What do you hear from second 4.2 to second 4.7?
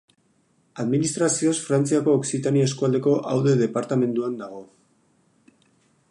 dago.